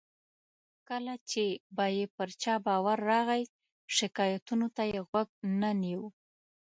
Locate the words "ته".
4.75-4.83